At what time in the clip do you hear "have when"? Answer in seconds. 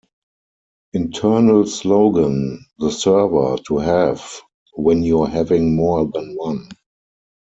3.77-5.03